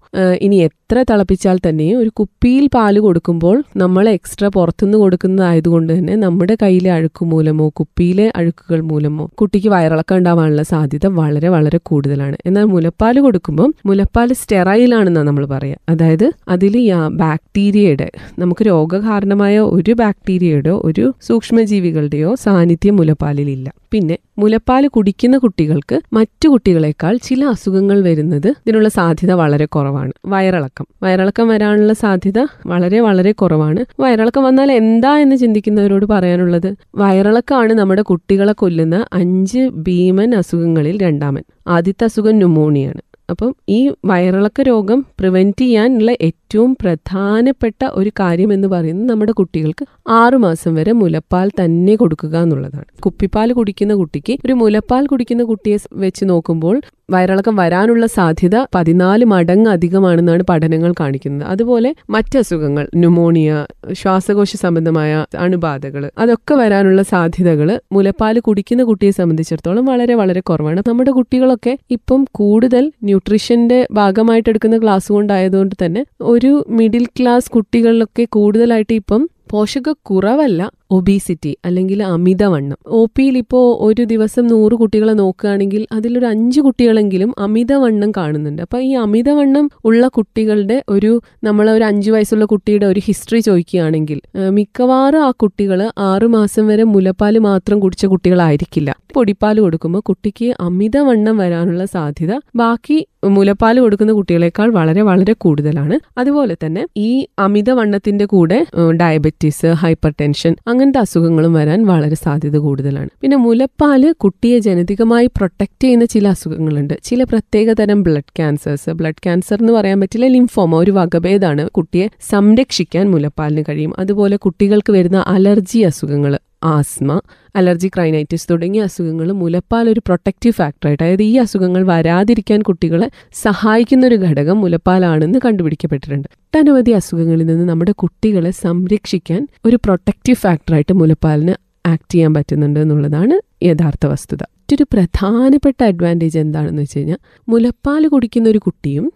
ഇനി 0.46 0.56
എത്ര 0.68 0.98
തിളപ്പിച്ചാൽ 1.10 1.56
തന്നെയും 1.66 1.96
ഒരു 2.02 2.10
കുപ്പിയിൽ 2.18 2.66
പാൽ 2.74 2.94
കൊടുക്കുമ്പോൾ 3.06 3.56
നമ്മൾ 3.76 4.04
എക്സ്ട്രാ 4.08 4.48
പുറത്തുനിന്ന് 4.54 4.98
കൊടുക്കുന്നതായതുകൊണ്ട് 5.08 5.90
തന്നെ 5.98 6.14
നമ്മുടെ 6.24 6.54
കയ്യിലെ 6.62 6.90
അഴുക്ക് 6.98 7.24
മൂലമോ 7.24 7.68
കുപ്പിയിലെ 7.78 8.26
അഴുക്കുകൾ 8.36 8.80
മൂലമോ 8.90 9.24
കുട്ടിക്ക് 9.40 9.68
വയറിളക്കം 9.68 10.16
ഉണ്ടാവാനുള്ള 10.16 10.62
സാധ്യത 10.62 11.06
വളരെ 11.20 11.48
വളരെ 11.48 11.80
കൂടുതലാണ്. 11.90 12.36
എന്നാൽ 12.46 12.64
മുലപ്പാൽ 12.74 13.18
കൊടുക്കുമ്പോൾ 13.26 13.68
മുലപ്പാൽ 13.86 14.32
സ്റ്റെറൈൽ 14.42 14.92
ആണെന്നാണ് 14.94 15.26
നമ്മൾ 15.28 15.46
പറയുക. 15.46 15.78
അതായത് 15.88 16.26
അതിൽ 16.48 16.74
ബാക്ടീരിയയുടെ 17.22 18.08
നമുക്ക് 18.38 18.62
രോഗകാരണമായ 18.66 19.58
ഒരു 19.76 19.92
ബാക്ടീരിയയുടെയോ 20.02 20.76
ഒരു 20.84 21.04
സൂക്ഷ്മജീവികളുടെയോ 21.28 22.34
സാന്നിധ്യം 22.44 22.96
മുലപ്പാലിലില്ല. 22.96 23.68
പിന്നെ 23.92 24.16
മുലപ്പാൽ 24.38 24.88
കുടിക്കുന്ന 24.88 25.38
കുട്ടികൾക്ക് 25.38 26.00
മറ്റു 26.12 26.48
കുട്ടികളെക്കാൾ 26.48 27.16
ചില 27.22 27.44
അസുഖങ്ങൾ 27.44 28.02
വരുന്നത് 28.02 28.48
ഇതിനുള്ള 28.48 28.88
സാധ്യത 28.88 29.32
വളരെ 29.32 29.66
കുറവാണ്. 29.66 30.12
വയറിളക്കം. 30.26 30.86
വയറിളക്കം 31.02 31.48
വരാനുള്ള 31.48 31.92
സാധ്യത 31.92 32.46
വളരെ 32.66 33.00
വളരെ 33.00 33.32
കുറവാണ്. 33.32 33.84
വയറിളക്കം 34.00 34.44
വന്നാൽ 34.44 34.72
എന്താ 34.72 35.18
എന്ന് 35.18 35.36
ചിന്തിക്കുന്നവരോട് 35.36 36.04
പറയാനുള്ളത്? 36.06 36.74
വയറിളക്കമാണ് 36.94 37.72
നമ്മുടെ 37.72 38.02
കുട്ടികളെ 38.02 38.52
കൊല്ലുന്ന 38.52 39.06
അഞ്ച് 39.12 39.58
ഭീമൻ 39.58 40.34
അസുഖങ്ങളിൽ 40.34 40.98
രണ്ടാമൻ. 40.98 41.42
ആദ്യത്തെ 41.66 42.04
അസുഖം 42.04 42.36
ന്യൂമോണിയാണ് 42.36 43.07
അപ്പം 43.28 43.50
ഈ 43.68 43.78
വയറിളക്ക 44.06 44.60
രോഗം 44.62 44.98
പ്രിവെന്റ് 45.18 45.56
ചെയ്യാനുള്ള 45.58 46.10
ഏറ്റവും 46.20 46.70
പ്രധാനപ്പെട്ട 46.82 47.80
ഒരു 47.92 48.10
കാര്യം 48.20 48.50
എന്ന് 48.52 48.68
പറയുന്നത് 48.68 49.08
നമ്മുടെ 49.10 49.32
കുട്ടികൾക്ക് 49.32 49.84
ആറുമാസം 50.10 50.72
വരെ 50.74 50.92
മുലപ്പാൽ 50.92 51.48
തന്നെ 51.60 51.94
കൊടുക്കുക 51.96 52.34
എന്നുള്ളതാണ്. 52.36 52.86
കുപ്പിപ്പാൽ 53.00 53.52
കുടിക്കുന്ന 53.52 53.94
കുട്ടിക്ക് 53.94 54.36
ഒരു 54.44 54.52
മുലപ്പാൽ 54.52 55.06
കുടിക്കുന്ന 55.06 55.44
കുട്ടിയെ 55.44 55.78
വെച്ച് 55.96 56.24
നോക്കുമ്പോൾ 56.24 56.76
വയറിളക്കം 57.10 57.56
വരാനുള്ള 57.56 58.06
സാധ്യത 58.06 58.56
പതിനാല് 58.74 59.24
മടങ്ങ് 59.24 59.70
അധികമാണെന്നാണ് 59.70 60.42
പഠനങ്ങൾ 60.48 60.94
കാണിക്കുന്നത്. 61.00 61.46
അതുപോലെ 61.48 61.94
മറ്റസുഖങ്ങൾ 62.10 62.88
ന്യൂമോണിയ 62.94 63.50
ശ്വാസകോശ 63.92 64.56
സംബന്ധമായ 64.56 65.12
അണുബാധകൾ 65.38 66.10
അതൊക്കെ 66.18 66.54
വരാനുള്ള 66.54 67.02
സാധ്യതകൾ 67.02 67.80
മുലപ്പാൽ 67.92 68.38
കുടിക്കുന്ന 68.38 68.82
കുട്ടിയെ 68.82 69.10
സംബന്ധിച്ചിടത്തോളം 69.10 69.84
വളരെ 69.84 70.14
വളരെ 70.14 70.40
കുറവാണ്. 70.40 70.82
നമ്മുടെ 70.88 71.10
കുട്ടികളൊക്കെ 71.10 71.78
ഇപ്പം 71.90 72.26
കൂടുതൽ 72.32 72.92
ന്യൂട്രീഷന്റെ 73.04 73.86
ഭാഗമായിട്ട് 73.92 74.48
എടുക്കുന്ന 74.48 74.78
ക്ലാസ് 74.78 75.12
കൊണ്ടായതുകൊണ്ട് 75.12 75.74
തന്നെ 75.84 76.04
ഒരു 76.20 76.52
മിഡിൽ 76.68 77.06
ക്ലാസ് 77.20 77.50
കുട്ടികളിലൊക്കെ 77.50 78.26
കൂടുതലായിട്ട് 78.30 78.92
ഇപ്പം 78.92 79.28
പോഷക 79.50 79.92
കുറവല്ല 80.10 80.62
ഒബീസിറ്റി 80.96 81.52
അല്ലെങ്കിൽ 81.64 82.02
അമിതവണ്ണം. 82.02 82.78
ഒ 82.86 83.00
പിയിൽ 83.16 83.38
ഇപ്പോൾ 83.38 83.64
ഒരു 83.86 84.02
ദിവസം 84.12 84.46
നൂറ് 84.46 84.74
കുട്ടികളെ 84.74 85.12
നോക്കുകയാണെങ്കിൽ 85.12 85.86
അതിലൊരു 85.92 86.26
അഞ്ച് 86.26 86.60
കുട്ടികളെങ്കിലും 86.60 87.34
അമിതവണ്ണം 87.38 88.12
കാണുന്നുണ്ട്. 88.16 88.62
അപ്പം 88.62 88.82
ഈ 88.82 88.92
അമിതവണ്ണം 89.04 89.70
ഉള്ള 89.84 90.08
കുട്ടികളുടെ 90.08 90.82
ഒരു 90.88 91.12
നമ്മളെ 91.44 91.72
ഒരു 91.72 91.84
അഞ്ച് 91.84 92.10
വയസ്സുള്ള 92.10 92.44
കുട്ടിയുടെ 92.44 92.86
ഒരു 92.86 93.00
ഹിസ്റ്ററി 93.06 93.40
ചോദിക്കുകയാണെങ്കിൽ 93.40 94.20
മിക്കവാറും 94.50 95.24
ആ 95.26 95.30
കുട്ടികൾ 95.42 95.80
ആറുമാസം 95.98 96.66
വരെ 96.66 96.84
മുലപ്പാൽ 96.94 97.38
മാത്രം 97.48 97.80
കുടിച്ച 97.80 98.06
കുട്ടികളായിരിക്കില്ല. 98.06 98.90
പൊടിപ്പാൽ 99.14 99.56
കൊടുക്കുമ്പോൾ 99.60 100.02
കുട്ടിക്ക് 100.08 100.54
അമിതവണ്ണം 100.60 101.36
വരാനുള്ള 101.36 101.84
സാധ്യത 101.84 102.32
ബാക്കി 102.56 102.96
മുലപ്പാൽ 103.26 103.76
കൊടുക്കുന്ന 103.80 104.12
കുട്ടികളെക്കാൾ 104.12 104.68
വളരെ 104.70 105.02
വളരെ 105.02 105.32
കൂടുതലാണ്. 105.32 105.96
അതുപോലെ 106.18 106.56
തന്നെ 106.64 106.82
ഈ 106.96 107.26
അമിതവണ്ണത്തിന്റെ 107.38 108.24
കൂടെ 108.24 108.58
ഡയബറ്റീസ് 109.00 109.66
ഹൈപ്പർ 109.66 110.12
ടെൻഷൻ 110.20 110.54
അങ്ങനത്തെ 110.78 110.98
അസുഖങ്ങളും 110.98 111.52
വരാൻ 111.52 111.86
വളരെ 111.86 112.14
സാധ്യത 112.14 112.56
കൂടുതലാണ്. 112.56 113.08
പിന്നെ 113.20 113.36
മുലപ്പാൽ 113.36 114.14
കുട്ടിയെ 114.18 114.58
ജനതികമായി 114.58 115.26
പ്രൊട്ടക്ട് 115.26 115.82
ചെയ്യുന്ന 115.82 116.04
ചില 116.04 116.28
അസുഖങ്ങളുണ്ട്. 116.28 116.94
ചില 117.04 117.22
പ്രത്യേക 117.22 117.72
തരം 117.72 118.02
ബ്ലഡ് 118.02 118.32
ക്യാൻസേഴ്സ് 118.36 118.90
ബ്ലഡ് 118.90 119.22
ക്യാൻസർ 119.24 119.58
എന്ന് 119.60 119.72
പറയാൻ 119.72 120.00
പറ്റില്ല 120.00 120.26
ലിംഫോമ 120.26 120.76
ഒരു 120.76 120.90
വകഭേദമാണ് 120.90 121.70
കുട്ടിയെ 121.70 122.08
സംരക്ഷിക്കാൻ 122.30 123.10
മുലപ്പാലിന് 123.10 123.64
കഴിയും. 123.68 123.92
അതുപോലെ 123.98 124.36
കുട്ടികൾക്ക് 124.36 124.92
വരുന്ന 124.92 125.24
അലർജി 125.26 125.78
അസുഖങ്ങൾ 125.78 126.38
ആസ്മ 126.62 127.10
അലർജി 127.56 127.88
ക്രൈനൈറ്റിസ് 127.88 128.46
തുടങ്ങിയ 128.50 128.82
അസുഖങ്ങൾ 128.82 129.32
മുലപ്പാൽ 129.32 129.88
ഒരു 129.88 130.00
പ്രൊട്ടക്റ്റീവ് 130.06 130.54
ഫാക്ടറായിട്ട് 130.54 131.02
അതായത് 131.04 131.22
ഈ 131.22 131.38
അസുഖങ്ങൾ 131.38 131.82
വരാതിരിക്കാൻ 131.82 132.62
കുട്ടികളെ 132.62 133.08
സഹായിക്കുന്ന 133.44 134.06
ഒരു 134.06 134.14
ഘടകം 134.14 134.60
മുലപ്പാലാണെന്ന് 134.60 135.38
കണ്ടുപിടിക്കപ്പെട്ടിട്ടുണ്ട്. 135.44 136.28
ഒട്ടനവധി 136.46 136.90
അസുഖങ്ങളിൽ 136.90 137.46
നിന്ന് 137.46 137.68
നമ്മുടെ 137.68 137.92
കുട്ടികളെ 137.92 138.50
സംരക്ഷിക്കാൻ 138.64 139.48
ഒരു 139.64 139.78
പ്രൊട്ടക്റ്റീവ് 139.84 140.36
ഫാക്ടറായിട്ട് 140.36 140.92
മുലപ്പാലിന് 140.92 141.54
ആക്ട് 141.86 142.12
ചെയ്യാൻ 142.12 142.34
പറ്റുന്നുണ്ട് 142.34 142.80
എന്നുള്ളതാണ് 142.80 143.34
യഥാർത്ഥ 143.62 144.06
വസ്തുത. 144.06 144.42
മറ്റൊരു 144.42 144.84
പ്രധാനപ്പെട്ട 144.92 145.82
അഡ്വാന്റേജ് 145.82 146.38
എന്താണെന്ന് 146.38 146.82
വെച്ച് 146.82 146.98
കഴിഞ്ഞാൽ 146.98 147.20
മുലപ്പാൽ 147.48 148.06
കുടിക്കുന്ന 148.08 148.48
ഒരു 148.48 148.58
കുട്ടിയും 148.58 149.06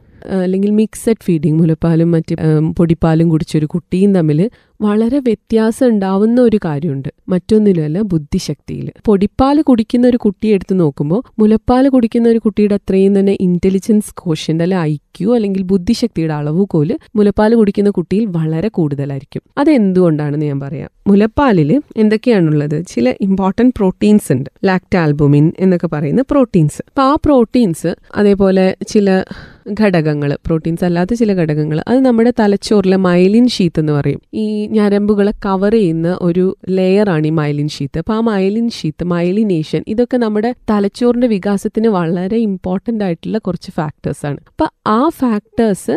അല്ലെങ്കിൽ 0.42 0.70
മിക്സഡ് 0.70 1.22
ഫീഡിങ് 1.22 1.58
മുലപ്പാലും 1.58 2.10
മറ്റ് 2.10 2.36
പൊടിപ്പാലും 2.78 3.28
കുടിച്ചൊരു 3.28 3.66
കുട്ടിയും 3.66 4.14
തമ്മിൽ 4.14 4.50
വളരെ 4.80 5.18
വ്യത്യാസം 5.18 5.88
ഉണ്ടാവുന്ന 5.88 6.40
ഒരു 6.40 6.58
കാര്യമുണ്ട്. 6.64 7.08
മറ്റൊന്നിലല്ല 7.28 8.00
ബുദ്ധിശക്തിയിൽ. 8.00 8.90
പൊടിപ്പാൽ 9.06 9.62
കുടിക്കുന്ന 9.62 10.06
ഒരു 10.06 10.16
കുട്ടിയെ 10.16 10.52
എടുത്ത് 10.54 10.80
നോക്കുമ്പോൾ 10.80 11.22
മുലപ്പാൽ 11.38 11.88
കുടിക്കുന്ന 11.88 12.28
ഒരു 12.28 12.38
കുട്ടിയുടെ 12.38 12.74
അത്രയും 12.74 13.18
തന്നെ 13.18 13.36
ഇന്റലിജൻസ് 13.40 14.14
കോഷ്യന്റ് 14.14 14.64
അല്ലെ 14.64 14.78
ഐ 14.78 14.96
ക്യു 14.96 15.34
അല്ലെങ്കിൽ 15.34 15.62
ബുദ്ധിശക്തിയുടെ 15.62 16.34
അളവ് 16.34 16.64
കോൽ 16.64 16.98
മുലപ്പാൽ 17.16 17.54
കുടിക്കുന്ന 17.54 17.90
കുട്ടിയിൽ 17.90 18.26
വളരെ 18.26 18.68
കൂടുതലായിരിക്കും. 18.68 19.42
അതെന്തുകൊണ്ടാണെന്ന് 19.58 20.46
ഞാൻ 20.46 20.60
പറയാം. 20.60 20.90
മുലപ്പാലിൽ 21.06 21.82
എന്തൊക്കെയാണുള്ളത്? 21.96 22.84
ചില 22.88 23.14
ഇമ്പോർട്ടന്റ് 23.20 23.74
പ്രോട്ടീൻസ് 23.76 24.32
ഉണ്ട്. 24.32 24.50
ലാക്ടാൽബുമിൻ 24.64 25.52
എന്നൊക്കെ 25.58 25.86
പറയുന്ന 25.86 26.24
പ്രോട്ടീൻസ് 26.30 26.82
അപ്പോൾ 26.88 27.02
ആ 27.02 27.14
പ്രോട്ടീൻസ് 27.14 27.96
അതേപോലെ 28.16 28.76
ചില 28.88 29.22
ഘടകങ്ങൾ 29.80 30.38
പ്രോട്ടീൻസ് 30.46 30.84
അല്ലാത്ത 30.84 31.14
ചില 31.14 31.32
ഘടകങ്ങൾ. 31.32 31.82
അത് 31.88 31.98
നമ്മുടെ 32.00 32.32
തലച്ചോറിലെ 32.40 32.96
മൈലിൻ 32.96 33.48
ഷീത്ത് 33.48 33.80
എന്ന് 33.80 33.92
പറയും. 33.92 34.20
ഈ 34.34 34.66
ഞരമ്പുകളെ 34.66 35.32
കവർ 35.46 35.72
ചെയ്യുന്ന 35.72 36.18
ഒരു 36.20 36.56
ലെയറാണ് 36.68 37.26
ഈ 37.26 37.30
മൈലിൻ 37.30 37.68
ഷീത്ത്. 37.68 37.98
അപ്പൊ 37.98 38.14
ആ 38.14 38.20
മൈലിൻ 38.20 38.70
ഷീത്ത് 38.70 39.04
മൈലിനേഷൻ 39.04 39.84
ഇതൊക്കെ 39.88 40.16
നമ്മുടെ 40.16 40.54
തലച്ചോറിന്റെ 40.70 41.26
വികാസത്തിന് 41.26 41.88
വളരെ 41.88 42.36
ഇമ്പോർട്ടന്റ് 42.36 43.04
ആയിട്ടുള്ള 43.04 43.38
കുറച്ച് 43.38 43.70
ഫാക്ടേഴ്സ് 43.70 44.26
ആണ്. 44.26 44.36
അപ്പൊ 44.48 44.66
ആ 44.86 45.08
ഫാക്ടേഴ്സ് 45.08 45.94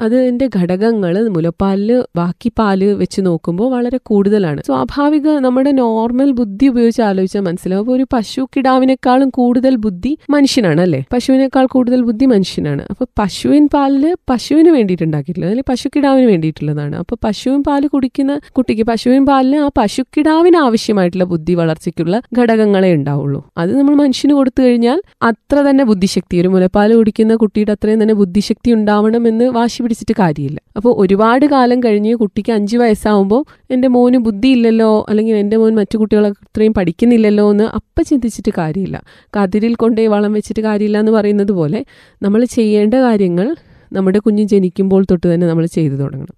അതിന്റെ 0.00 0.48
ഘടകങ്ങൾ 0.56 1.28
മുലപ്പാലിൽ 1.28 2.04
ബാക്കി 2.16 2.52
പാൽ 2.58 2.84
വെച്ച് 2.84 3.20
നോക്കുമ്പോൾ 3.20 3.70
വളരെ 3.72 3.98
കൂടുതലാണ്. 4.02 4.60
സ്വാഭാവിക 4.66 5.28
നമ്മുടെ 5.46 5.72
നോർമൽ 5.72 6.32
ബുദ്ധി 6.32 6.66
ഉപയോഗിച്ച് 6.66 7.02
ആലോചിച്ചാൽ 7.02 7.40
മനസ്സിലാവും. 7.40 7.92
ഒരു 7.92 8.06
പശു 8.12 8.48
കിടാവിനേക്കാളും 8.56 9.28
കൂടുതൽ 9.30 9.76
ബുദ്ധി 9.76 10.18
മനുഷ്യനാണ് 10.30 10.80
അല്ലേ? 10.80 11.04
പശുവിനേക്കാൾ 11.12 11.66
കൂടുതൽ 11.66 12.02
ബുദ്ധി 12.02 12.26
മനുഷ്യനാണ്. 12.26 12.84
അപ്പൊ 13.02 13.12
പശുവിൻ 13.20 13.64
പാലിൽ 13.72 14.04
പശുവിന് 14.30 14.70
വേണ്ടിയിട്ട് 14.74 15.04
ഉണ്ടാക്കിയിട്ടുള്ളത് 15.06 15.48
അല്ലെങ്കിൽ 15.50 15.68
പശുക്കിടാവിന് 15.70 16.26
വേണ്ടിയിട്ടുള്ളതാണ്. 16.30 16.94
അപ്പോൾ 17.02 17.16
പശുവിൻ 17.24 17.60
പാൽ 17.68 17.82
കുടിക്കുന്ന 17.94 18.32
കുട്ടിക്ക് 18.56 18.84
പശുവിൻ 18.90 19.22
പാലിന് 19.28 19.58
ആ 19.64 19.68
പശുക്കിടാവിന് 19.78 20.58
ആവശ്യമായിട്ടുള്ള 20.66 21.24
ബുദ്ധി 21.32 21.54
വളർച്ചയ്ക്കുള്ള 21.60 22.16
ഘടകങ്ങളെ 22.38 22.90
ഉണ്ടാവുള്ളൂ. 22.98 23.40
അത് 23.60 23.70
നമ്മൾ 23.78 23.94
മനുഷ്യന് 24.02 24.34
കൊടുത്തു 24.38 24.60
കഴിഞ്ഞാൽ 24.66 24.98
അത്ര 25.30 25.56
തന്നെ 25.68 25.86
ബുദ്ധിശക്തി 25.90 26.36
ഒരു 26.42 26.50
മുലപ്പാൽ 26.54 26.92
കുടിക്കുന്ന 27.00 27.36
കുട്ടിയുടെ 27.42 27.72
അത്രയും 27.76 27.98
തന്നെ 28.02 28.16
ബുദ്ധിശക്തി 28.20 28.72
ഉണ്ടാവണം 28.78 29.26
എന്ന് 29.30 29.48
വാശി 29.58 29.80
പിടിച്ചിട്ട് 29.86 30.16
കാര്യമില്ല. 30.22 30.60
അപ്പോൾ 30.76 30.94
ഒരുപാട് 31.04 31.46
കാലം 31.54 31.80
കഴിഞ്ഞ് 31.86 32.14
കുട്ടിക്ക് 32.22 32.54
അഞ്ച് 32.58 32.78
വയസ്സാവുമ്പോൾ 32.84 33.42
എന്റെ 33.74 33.90
മോന് 33.96 34.20
ബുദ്ധി 34.28 34.52
ഇല്ലല്ലോ 34.58 34.92
അല്ലെങ്കിൽ 35.08 35.34
എന്റെ 35.42 35.56
മോൻ 35.56 35.74
മറ്റു 35.80 35.98
കുട്ടികളെ 36.04 36.30
അത്രയും 36.46 36.74
പഠിക്കുന്നില്ലല്ലോ 36.78 37.48
എന്ന് 37.50 37.68
അപ്പം 37.80 38.04
ചിന്തിച്ചിട്ട് 38.12 38.52
കാര്യമില്ല. 38.60 38.96
കതിരിൽ 39.36 39.74
കൊണ്ടേ 39.82 40.06
വളം 40.14 40.32
വെച്ചിട്ട് 40.38 40.60
കാര്യമില്ല 40.60 40.98
എന്ന് 40.98 41.12
പറയുന്നത് 41.18 41.52
പോലെ 41.60 41.82
നമ്മൾ 42.22 42.40
ചെയ്യേണ്ട 42.56 42.90
കാര്യങ്ങൾ 43.00 43.56
നമ്മുടെ 43.92 44.18
കുഞ്ഞ് 44.18 44.44
ജനിക്കുമ്പോൾ 44.44 45.04
തൊട്ട് 45.10 45.26
തന്നെ 45.34 45.46
നമ്മൾ 45.46 45.64
ചെയ്തു 45.66 45.96
തുടങ്ങണം. 45.96 46.34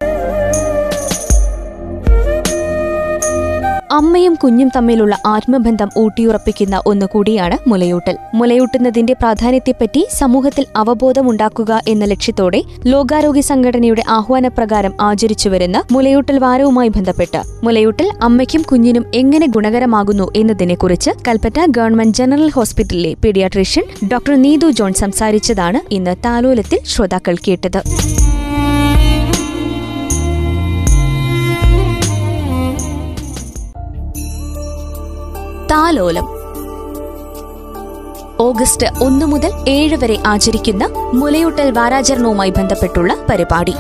അമ്മയും 3.97 4.35
കുഞ്ഞും 4.35 4.69
തമ്മിലുള്ള 4.77 5.15
ആത്മബന്ധം 5.27 5.89
ഊട്ടിയുറപ്പിക്കുന്ന 5.97 6.77
ഒന്നുകൂടിയാണ് 6.87 7.57
മുലയൂട്ടൽ. 7.71 8.17
മുലയൂട്ടുന്നതിന്റെ 8.35 9.15
പ്രാധാന്യത്തെപ്പറ്റി 9.15 10.03
സമൂഹത്തിൽ 10.11 10.65
അവബോധമുണ്ടാക്കുക 10.77 11.73
എന്ന 11.89 12.05
ലക്ഷ്യത്തോടെ 12.05 12.61
ലോകാരോഗ്യ 12.87 13.43
സംഘടനയുടെ 13.51 14.05
ആഹ്വാനപ്രകാരം 14.09 14.95
ആചരിച്ചുവരുന്ന 15.01 15.81
മുലയൂട്ടൽ 15.93 16.39
വാരവുമായി 16.39 16.89
ബന്ധപ്പെട്ട് 16.89 17.43
മുലയൂട്ടൽ 17.65 18.09
അമ്മയ്ക്കും 18.23 18.65
കുഞ്ഞിനും 18.71 19.07
എങ്ങനെ 19.15 19.49
ഗുണകരമാകുന്നു 19.57 20.29
എന്നതിനെക്കുറിച്ച് 20.37 21.13
കൽപ്പറ്റ 21.29 21.61
ഗവൺമെന്റ് 21.79 22.19
ജനറൽ 22.21 22.51
ഹോസ്പിറ്റലിലെ 22.51 23.15
പീഡിയാട്രീഷ്യൻ 23.25 23.87
ഡോക്ടർ 24.13 24.35
നീതു 24.47 24.71
ജോൺ 24.71 24.95
സംസാരിച്ചതാണ് 24.95 25.81
ഇന്ന് 25.91 26.17
താലോലത്തിൽ 26.27 26.81
ശ്രോതാക്കൾ 26.85 27.37
കേട്ടത്. 27.49 27.81
താലോലം. 35.71 36.27
ഓഗസ്റ്റ് 38.41 38.87
ഒന്ന് 39.03 39.27
മുതൽ 39.27 39.53
ഏഴ് 39.69 39.97
വരെ 39.97 40.19
ആചരിക്കുന്ന 40.27 40.89
മുലയൂട്ടൽ 41.15 41.71
വാരാചരണവുമായി 41.71 42.51
ബന്ധപ്പെട്ടുള്ള 42.51 43.17
പരിപാടി. 43.31 43.75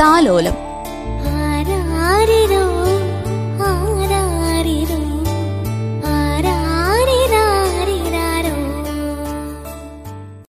താലോലം. 0.00 0.63